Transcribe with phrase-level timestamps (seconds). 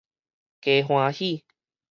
[0.61, 1.45] 加歡喜